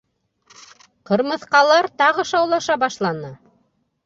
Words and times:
Ҡырмыҫҡалар 1.09 1.89
тагы 2.03 2.27
шаулаша 2.31 2.79
башланы. 2.87 3.31